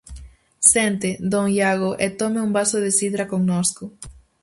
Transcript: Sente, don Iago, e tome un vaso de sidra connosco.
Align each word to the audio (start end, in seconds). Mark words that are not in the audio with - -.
Sente, 0.73 1.09
don 1.31 1.45
Iago, 1.57 1.91
e 2.05 2.07
tome 2.19 2.39
un 2.47 2.51
vaso 2.57 2.77
de 2.85 2.91
sidra 2.97 3.25
connosco. 3.33 3.83